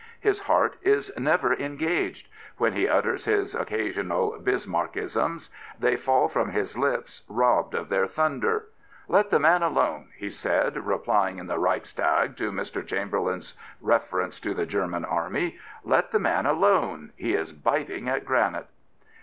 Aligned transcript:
His 0.19 0.39
heart 0.39 0.77
is 0.81 1.11
never 1.15 1.53
engaged. 1.53 2.27
When 2.57 2.73
he 2.73 2.87
utters 2.87 3.25
his 3.25 3.53
occasional 3.53 4.31
Bismarckisms, 4.41 5.51
they 5.77 5.95
fall 5.95 6.27
from 6.27 6.49
his 6.49 6.75
lips 6.75 7.21
robbed 7.27 7.75
of 7.75 7.87
their 7.89 8.07
thunder." 8.07 8.65
Let 9.17 9.29
the 9.29 9.37
man 9.37 9.61
alone," 9.61 10.07
he 10.17 10.31
said, 10.31 10.75
replying 10.87 11.37
in 11.37 11.45
the 11.45 11.59
Reichstag 11.59 12.35
to 12.37 12.51
Mr. 12.51 12.77
171 12.77 12.81
Prophets, 12.81 12.81
Priests, 12.81 12.81
and 12.81 12.87
Kings 12.87 12.89
Chamberlain's 12.89 13.53
reference 13.79 14.39
to 14.39 14.53
the 14.55 14.65
German 14.65 15.05
Army 15.05 15.59
—"let 15.93 16.09
the 16.09 16.17
man 16.17 16.47
alone. 16.47 17.11
He 17.15 17.35
is 17.35 17.53
biting 17.53 18.09
at 18.09 18.25
granite." 18.25 18.69